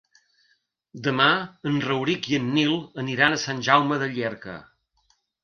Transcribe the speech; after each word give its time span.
Demà 1.07 1.27
en 1.71 1.77
Rauric 1.83 2.25
i 2.31 2.39
en 2.39 2.49
Nil 2.57 2.73
aniran 3.05 3.37
a 3.37 3.39
Sant 3.45 3.63
Jaume 3.69 4.01
de 4.07 4.09
Llierca. 4.17 4.59